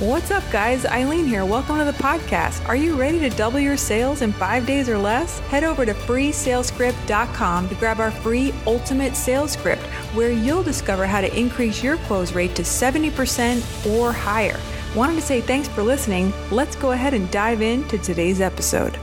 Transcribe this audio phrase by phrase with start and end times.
[0.00, 0.86] What's up, guys?
[0.86, 1.44] Eileen here.
[1.44, 2.66] Welcome to the podcast.
[2.66, 5.40] Are you ready to double your sales in five days or less?
[5.40, 9.82] Head over to freesalesscript.com to grab our free ultimate sales script,
[10.14, 14.58] where you'll discover how to increase your close rate to 70% or higher.
[14.96, 16.32] Wanted to say thanks for listening.
[16.50, 18.98] Let's go ahead and dive into today's episode.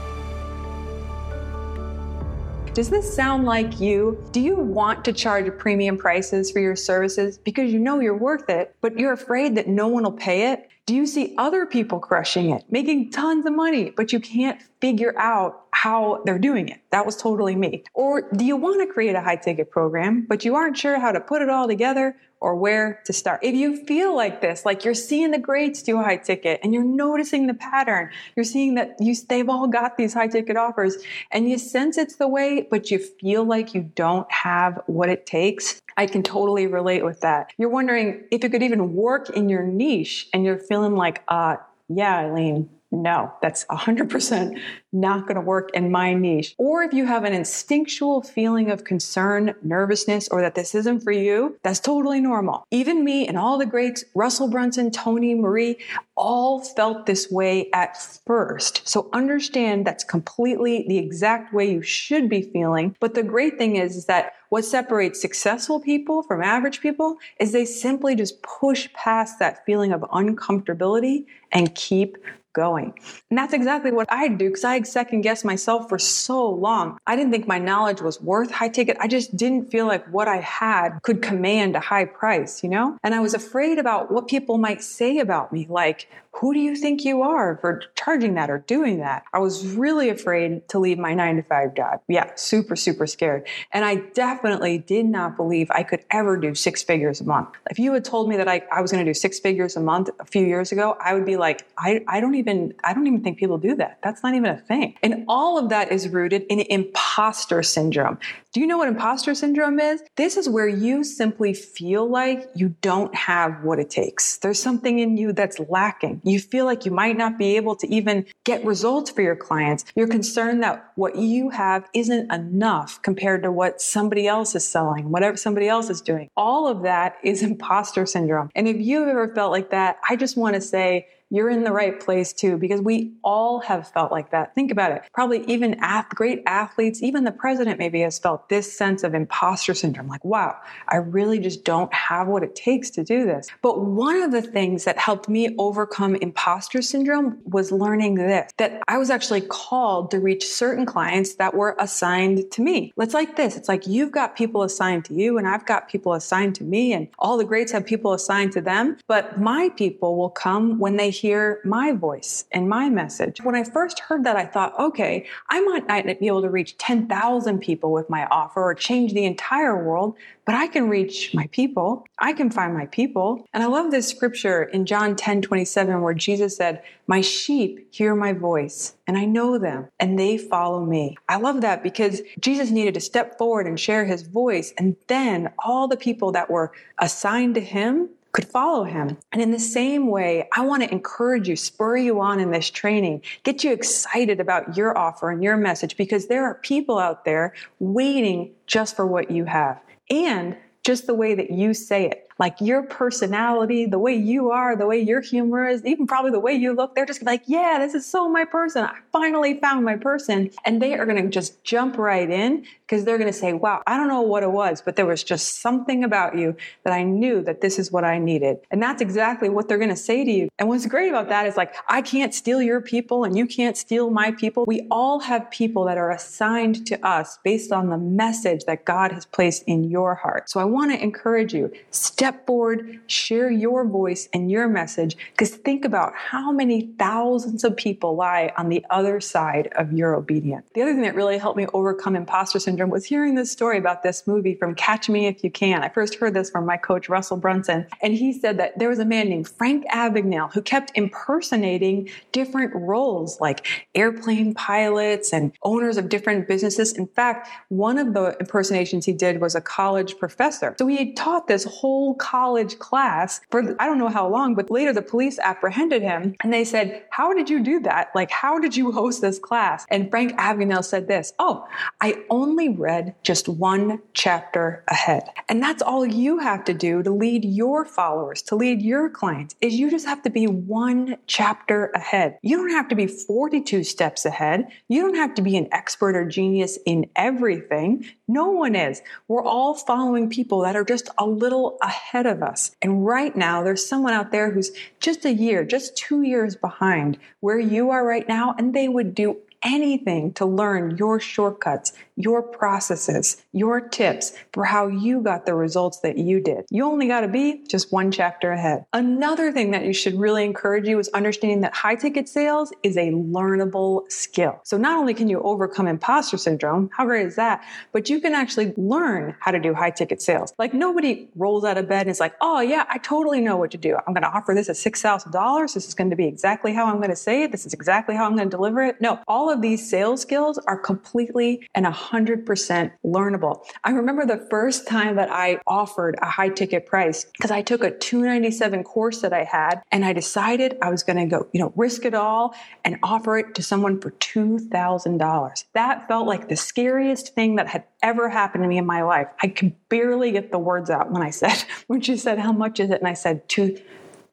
[2.74, 4.22] Does this sound like you?
[4.30, 8.48] Do you want to charge premium prices for your services because you know you're worth
[8.48, 10.68] it, but you're afraid that no one will pay it?
[10.86, 15.12] Do you see other people crushing it, making tons of money, but you can't figure
[15.18, 16.80] out how they're doing it?
[16.90, 17.84] That was totally me.
[17.94, 21.12] Or do you want to create a high ticket program, but you aren't sure how
[21.12, 23.40] to put it all together or where to start?
[23.42, 26.84] If you feel like this, like you're seeing the grades do high ticket and you're
[26.84, 30.96] noticing the pattern, you're seeing that you, they've all got these high ticket offers
[31.30, 35.26] and you sense it's the way, but you feel like you don't have what it
[35.26, 37.52] takes, I can totally relate with that.
[37.58, 41.56] You're wondering if it could even work in your niche and you're feeling like, uh,
[41.88, 44.58] yeah, Eileen, no, that's 100%
[44.92, 46.54] not going to work in my niche.
[46.58, 51.12] Or if you have an instinctual feeling of concern, nervousness, or that this isn't for
[51.12, 52.64] you, that's totally normal.
[52.70, 55.76] Even me and all the greats, Russell Brunson, Tony, Marie,
[56.16, 58.88] all felt this way at first.
[58.88, 62.96] So understand that's completely the exact way you should be feeling.
[63.00, 67.52] But the great thing is, is that what separates successful people from average people is
[67.52, 72.16] they simply just push past that feeling of uncomfortability and keep
[72.52, 72.94] going.
[73.30, 76.98] And that's exactly what I do because I second guessed myself for so long.
[77.06, 78.96] I didn't think my knowledge was worth high ticket.
[79.00, 82.98] I just didn't feel like what I had could command a high price, you know?
[83.02, 86.76] And I was afraid about what people might say about me, like, who do you
[86.76, 89.24] think you are for charging that or doing that?
[89.32, 92.00] I was really afraid to leave my nine to five job.
[92.06, 93.46] Yeah, super, super scared.
[93.72, 97.48] And I definitely did not believe I could ever do six figures a month.
[97.70, 99.80] If you had told me that I, I was going to do six figures a
[99.80, 103.06] month a few years ago, I would be like, I, I don't even, I don't
[103.06, 103.98] even think people do that.
[104.02, 104.94] That's not even a thing.
[105.02, 108.18] And all of that is rooted in imposter syndrome.
[108.52, 110.02] Do you know what imposter syndrome is?
[110.16, 114.38] This is where you simply feel like you don't have what it takes.
[114.38, 116.22] There's something in you that's lacking.
[116.24, 119.84] You feel like you might not be able to even get results for your clients.
[119.94, 125.10] You're concerned that what you have isn't enough compared to what somebody else is selling,
[125.10, 126.30] whatever somebody else is doing.
[126.36, 128.50] All of that is imposter syndrome.
[128.54, 131.72] And if you've ever felt like that, I just want to say, you're in the
[131.72, 134.54] right place too, because we all have felt like that.
[134.54, 135.02] Think about it.
[135.12, 135.78] Probably even
[136.10, 140.08] great athletes, even the president maybe has felt this sense of imposter syndrome.
[140.08, 140.56] Like, wow,
[140.88, 143.48] I really just don't have what it takes to do this.
[143.62, 148.82] But one of the things that helped me overcome imposter syndrome was learning this, that
[148.88, 152.92] I was actually called to reach certain clients that were assigned to me.
[152.96, 153.56] It's like this.
[153.56, 156.92] It's like you've got people assigned to you and I've got people assigned to me
[156.92, 158.96] and all the greats have people assigned to them.
[159.06, 163.40] But my people will come when they hear my voice and my message.
[163.42, 166.78] When I first heard that, I thought, okay, I might not be able to reach
[166.78, 171.46] 10,000 people with my offer or change the entire world, but I can reach my
[171.48, 172.06] people.
[172.18, 173.44] I can find my people.
[173.52, 178.14] And I love this scripture in John 10 27, where Jesus said, My sheep hear
[178.14, 181.16] my voice, and I know them, and they follow me.
[181.28, 185.52] I love that because Jesus needed to step forward and share his voice, and then
[185.58, 189.16] all the people that were assigned to him could follow him.
[189.32, 192.70] And in the same way, I want to encourage you, spur you on in this
[192.70, 197.24] training, get you excited about your offer and your message because there are people out
[197.24, 199.80] there waiting just for what you have
[200.10, 204.76] and just the way that you say it like your personality, the way you are,
[204.76, 207.78] the way your humor is, even probably the way you look, they're just like, yeah,
[207.80, 208.84] this is so my person.
[208.84, 210.50] I finally found my person.
[210.64, 213.82] And they are going to just jump right in because they're going to say, wow,
[213.86, 217.02] I don't know what it was, but there was just something about you that I
[217.02, 218.58] knew that this is what I needed.
[218.70, 220.48] And that's exactly what they're going to say to you.
[220.58, 223.76] And what's great about that is like, I can't steal your people and you can't
[223.76, 224.64] steal my people.
[224.66, 229.12] We all have people that are assigned to us based on the message that God
[229.12, 230.48] has placed in your heart.
[230.48, 235.16] So I want to encourage you, step step forward, share your voice and your message,
[235.32, 240.14] because think about how many thousands of people lie on the other side of your
[240.14, 240.68] obedience.
[240.74, 244.02] The other thing that really helped me overcome imposter syndrome was hearing this story about
[244.02, 245.82] this movie from Catch Me If You Can.
[245.82, 248.98] I first heard this from my coach, Russell Brunson, and he said that there was
[248.98, 255.96] a man named Frank Abagnale who kept impersonating different roles like airplane pilots and owners
[255.96, 256.92] of different businesses.
[256.92, 260.76] In fact, one of the impersonations he did was a college professor.
[260.78, 264.92] So he taught this whole college class for I don't know how long, but later
[264.92, 268.10] the police apprehended him and they said, How did you do that?
[268.14, 269.86] Like, how did you host this class?
[269.90, 271.66] And Frank Abagnale said this Oh,
[272.00, 275.30] I only read just one chapter ahead.
[275.48, 279.54] And that's all you have to do to lead your followers, to lead your clients,
[279.60, 282.38] is you just have to be one chapter ahead.
[282.42, 284.66] You don't have to be 42 steps ahead.
[284.88, 288.04] You don't have to be an expert or genius in everything.
[288.26, 289.02] No one is.
[289.28, 292.76] We're all following people that are just a little ahead of us.
[292.82, 294.70] And right now, there's someone out there who's
[295.00, 299.14] just a year, just two years behind where you are right now, and they would
[299.14, 305.54] do anything to learn your shortcuts, your processes, your tips for how you got the
[305.54, 306.64] results that you did.
[306.70, 308.84] You only got to be just one chapter ahead.
[308.92, 312.96] Another thing that you should really encourage you is understanding that high ticket sales is
[312.96, 314.60] a learnable skill.
[314.64, 317.64] So not only can you overcome imposter syndrome, how great is that?
[317.92, 320.52] But you can actually learn how to do high ticket sales.
[320.58, 323.70] Like nobody rolls out of bed and is like, oh yeah, I totally know what
[323.72, 323.96] to do.
[324.06, 325.74] I'm going to offer this at $6,000.
[325.74, 327.52] This is going to be exactly how I'm going to say it.
[327.52, 329.00] This is exactly how I'm going to deliver it.
[329.00, 333.64] No, all all of these sales skills are completely and 100% learnable.
[333.82, 337.82] I remember the first time that I offered a high ticket price because I took
[337.82, 341.60] a 297 course that I had and I decided I was going to go, you
[341.60, 342.54] know, risk it all
[342.84, 345.64] and offer it to someone for $2,000.
[345.72, 349.28] That felt like the scariest thing that had ever happened to me in my life.
[349.42, 352.80] I could barely get the words out when I said, when she said, how much
[352.80, 353.00] is it?
[353.00, 353.80] And I said, two,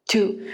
[0.09, 0.51] two,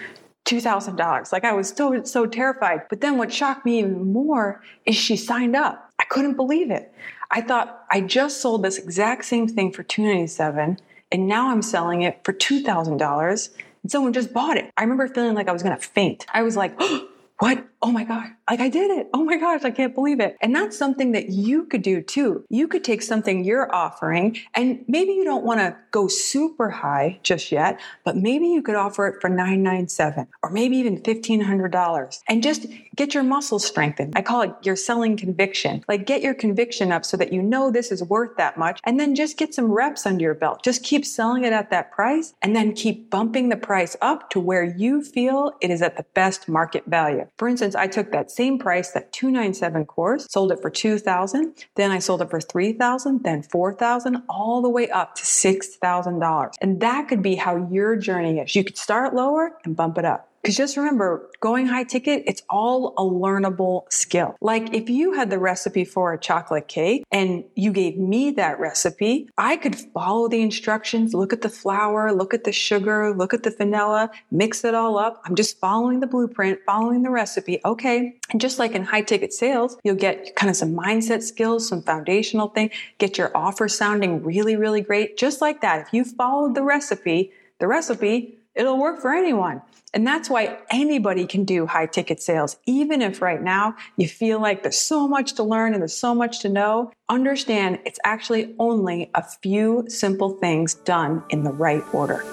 [0.52, 1.32] $2,000.
[1.32, 2.82] Like I was so, so terrified.
[2.90, 5.92] But then what shocked me even more is she signed up.
[6.00, 6.94] I couldn't believe it.
[7.32, 10.78] I thought I just sold this exact same thing for 297
[11.12, 13.50] and now I'm selling it for $2,000
[13.84, 14.72] and someone just bought it.
[14.78, 16.26] I remember feeling like I was going to faint.
[16.34, 17.08] I was like, oh,
[17.40, 17.66] what?
[17.84, 18.28] Oh my God.
[18.48, 19.10] Like I did it.
[19.12, 19.64] Oh my gosh.
[19.64, 20.38] I can't believe it.
[20.42, 22.46] And that's something that you could do too.
[22.50, 27.20] You could take something you're offering and maybe you don't want to go super high
[27.24, 32.44] just yet, but maybe you could offer it for 997 or maybe even $1,500 and
[32.44, 34.14] just get your muscles strengthened.
[34.16, 35.84] I call it your selling conviction.
[35.88, 39.00] Like get your conviction up so that you know this is worth that much and
[39.00, 40.64] then just get some reps under your belt.
[40.64, 44.40] Just keep selling it at that price and then keep bumping the price up to
[44.40, 47.28] where you feel it is at the best market value.
[47.38, 51.92] For instance, I took that same price, that 297 course, sold it for 2000, then
[51.92, 56.52] I sold it for 3000, then 4000, all the way up to $6,000.
[56.62, 58.56] And that could be how your journey is.
[58.56, 60.31] You could start lower and bump it up.
[60.42, 64.36] Because just remember, going high ticket, it's all a learnable skill.
[64.42, 68.60] Like if you had the recipe for a chocolate cake and you gave me that
[68.60, 73.34] recipe, I could follow the instructions, look at the flour, look at the sugar, look
[73.34, 75.22] at the vanilla, mix it all up.
[75.26, 77.62] I'm just following the blueprint, following the recipe.
[77.64, 78.16] Okay.
[78.32, 81.84] And just like in high ticket sales, you'll get kind of some mindset skills, some
[81.84, 85.18] foundational thing, get your offer sounding really, really great.
[85.18, 85.82] Just like that.
[85.82, 89.62] If you followed the recipe, the recipe, it'll work for anyone.
[89.94, 92.58] And that's why anybody can do high ticket sales.
[92.66, 96.16] Even if right now you feel like there's so much to learn and there's so
[96.16, 101.84] much to know, understand it's actually only a few simple things done in the right
[101.94, 102.24] order.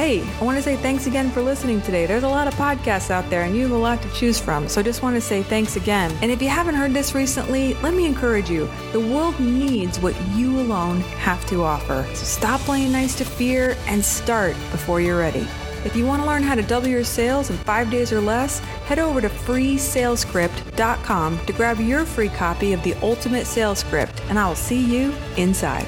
[0.00, 2.06] Hey, I want to say thanks again for listening today.
[2.06, 4.66] There's a lot of podcasts out there and you have a lot to choose from.
[4.66, 6.10] So I just want to say thanks again.
[6.22, 8.66] And if you haven't heard this recently, let me encourage you.
[8.92, 12.06] The world needs what you alone have to offer.
[12.14, 15.46] So stop playing nice to fear and start before you're ready.
[15.84, 18.60] If you want to learn how to double your sales in five days or less,
[18.86, 24.38] head over to freesalesscript.com to grab your free copy of the ultimate sales script, and
[24.38, 25.86] I will see you inside.